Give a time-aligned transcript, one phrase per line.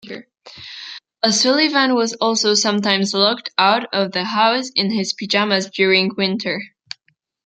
[1.23, 6.59] O'Sullivan was also sometimes locked out of the house in his pajamas during winter.